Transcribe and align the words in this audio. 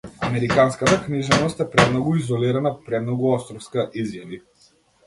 Американската 0.27 0.97
книжевност 1.07 1.59
е 1.59 1.67
премногу 1.75 2.15
изолирана, 2.23 2.75
премногу 2.89 3.31
островска, 3.39 3.89
изјави. 4.05 4.43